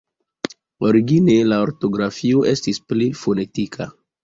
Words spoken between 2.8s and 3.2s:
pli